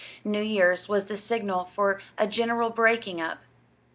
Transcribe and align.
New 0.23 0.41
Year's 0.41 0.89
was 0.89 1.05
the 1.05 1.15
signal 1.15 1.63
for 1.63 2.01
a 2.17 2.25
general 2.25 2.71
breaking 2.71 3.21
up. 3.21 3.43